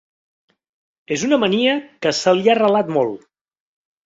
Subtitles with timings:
[1.15, 1.75] És una mania
[2.07, 3.29] que se li ha arrelat molt.